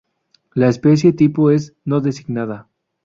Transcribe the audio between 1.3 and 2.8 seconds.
es: no designada